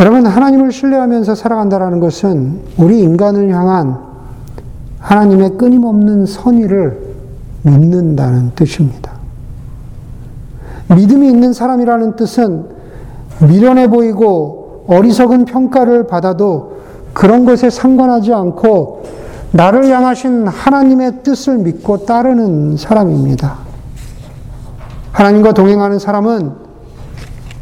[0.00, 3.98] 여러분, 하나님을 신뢰하면서 살아간다는 것은 우리 인간을 향한
[4.98, 7.14] 하나님의 끊임없는 선의를
[7.62, 9.13] 믿는다는 뜻입니다.
[10.88, 12.66] 믿음이 있는 사람이라는 뜻은
[13.40, 16.74] 미련해 보이고 어리석은 평가를 받아도
[17.12, 19.04] 그런 것에 상관하지 않고
[19.52, 23.58] 나를 향하신 하나님의 뜻을 믿고 따르는 사람입니다.
[25.12, 26.52] 하나님과 동행하는 사람은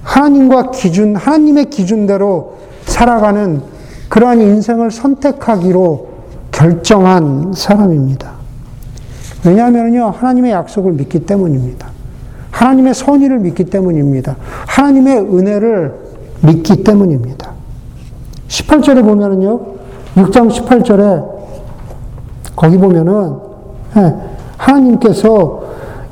[0.02, 2.54] 하나님과 기준, 하나님의 기준대로
[2.86, 3.62] 살아가는
[4.08, 6.08] 그러한 인생을 선택하기로
[6.50, 8.32] 결정한 사람입니다.
[9.44, 11.91] 왜냐하면요, 하나님의 약속을 믿기 때문입니다.
[12.62, 14.36] 하나님의 선의를 믿기 때문입니다.
[14.68, 15.94] 하나님의 은혜를
[16.42, 17.50] 믿기 때문입니다.
[18.46, 19.60] 18절에 보면은요,
[20.16, 21.24] 6장 18절에
[22.54, 23.36] 거기 보면은
[23.96, 24.14] 예,
[24.56, 25.62] 하나님께서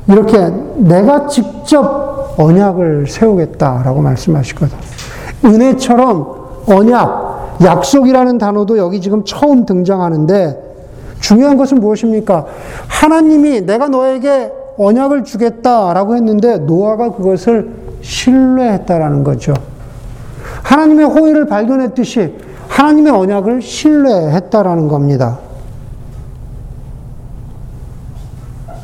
[0.07, 4.77] 이렇게 내가 직접 언약을 세우겠다라고 말씀하시거든.
[5.45, 6.35] 은혜처럼
[6.67, 10.71] 언약, 약속이라는 단어도 여기 지금 처음 등장하는데
[11.21, 12.45] 중요한 것은 무엇입니까?
[12.87, 19.53] 하나님이 내가 너에게 언약을 주겠다라고 했는데 노아가 그것을 신뢰했다라는 거죠.
[20.63, 22.35] 하나님의 호의를 발견했듯이
[22.67, 25.39] 하나님의 언약을 신뢰했다라는 겁니다.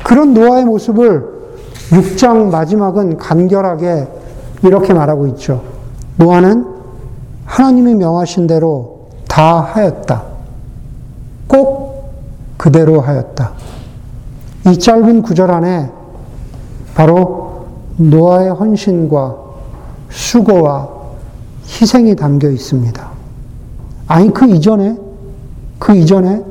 [0.04, 1.38] 그런 노아의 모습을
[1.90, 4.08] 6장 마지막은 간결하게
[4.62, 5.62] 이렇게 말하고 있죠.
[6.16, 6.66] 노아는
[7.44, 10.22] 하나님이 명하신 대로 다 하였다.
[11.46, 12.12] 꼭
[12.56, 13.52] 그대로 하였다.
[14.66, 15.90] 이 짧은 구절 안에
[16.94, 19.36] 바로 노아의 헌신과
[20.10, 20.88] 수고와
[21.66, 23.08] 희생이 담겨 있습니다.
[24.08, 24.96] 아니, 그 이전에,
[25.78, 26.42] 그 이전에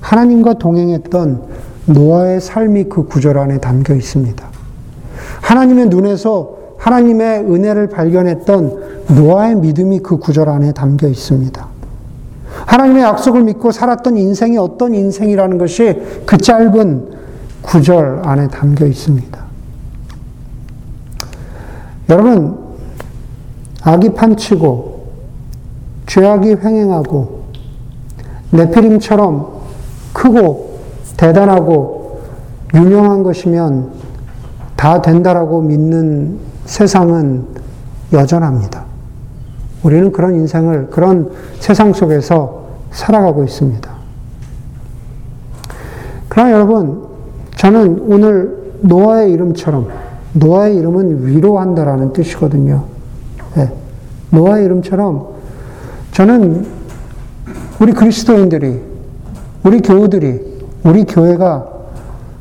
[0.00, 1.42] 하나님과 동행했던
[1.86, 4.46] 노아의 삶이 그 구절 안에 담겨 있습니다.
[5.42, 11.66] 하나님의 눈에서 하나님의 은혜를 발견했던 노아의 믿음이 그 구절 안에 담겨 있습니다.
[12.66, 17.19] 하나님의 약속을 믿고 살았던 인생이 어떤 인생이라는 것이 그 짧은
[17.62, 19.38] 구절 안에 담겨 있습니다.
[22.08, 22.58] 여러분,
[23.82, 25.10] 악이 판치고,
[26.06, 27.44] 죄악이 횡행하고,
[28.50, 29.60] 네피림처럼
[30.12, 30.80] 크고,
[31.16, 32.20] 대단하고,
[32.74, 33.90] 유명한 것이면
[34.76, 37.46] 다 된다라고 믿는 세상은
[38.12, 38.84] 여전합니다.
[39.82, 43.90] 우리는 그런 인생을, 그런 세상 속에서 살아가고 있습니다.
[46.28, 47.09] 그러나 여러분,
[47.60, 49.88] 저는 오늘 노아의 이름처럼,
[50.32, 52.84] 노아의 이름은 위로한다라는 뜻이거든요.
[53.54, 53.70] 네.
[54.30, 55.26] 노아의 이름처럼
[56.12, 56.66] 저는
[57.78, 58.80] 우리 그리스도인들이,
[59.62, 60.40] 우리 교우들이,
[60.84, 61.66] 우리 교회가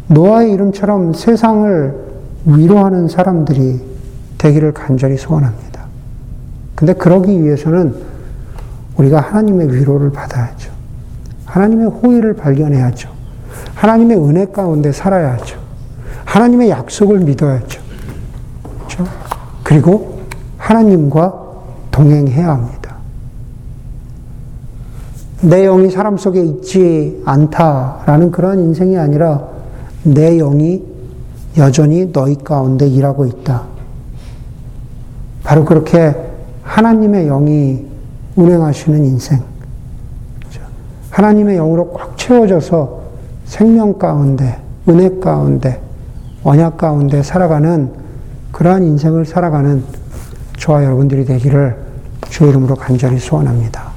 [0.08, 1.96] 노아의 이름처럼 세상을
[2.46, 3.82] 위로하는 사람들이
[4.38, 5.82] 되기를 간절히 소원합니다.
[6.76, 7.94] 근데 그러기 위해서는
[8.96, 10.72] 우리가 하나님의 위로를 받아야죠.
[11.44, 13.19] 하나님의 호의를 발견해야죠.
[13.80, 15.58] 하나님의 은혜 가운데 살아야죠.
[16.26, 17.82] 하나님의 약속을 믿어야죠.
[18.78, 19.06] 그렇죠?
[19.64, 20.20] 그리고
[20.58, 21.34] 하나님과
[21.90, 22.98] 동행해야 합니다.
[25.42, 29.48] 내 영이 사람 속에 있지 않다라는 그러한 인생이 아니라
[30.04, 30.84] 내 영이
[31.58, 33.64] 여전히 너희 가운데 일하고 있다.
[35.46, 36.14] 바로 그렇게
[36.64, 37.86] 하나님의 영이
[38.36, 39.42] 운행하시는 인생.
[40.38, 40.62] 그렇죠?
[41.12, 42.99] 하나님의 영으로 꽉 채워져서
[43.50, 45.82] 생명 가운데, 은혜 가운데,
[46.44, 47.92] 언약 가운데 살아가는
[48.52, 49.84] 그러한 인생을 살아가는
[50.58, 51.76] 저와 여러분들이 되기를
[52.30, 53.89] 주의 이름으로 간절히 소원합니다.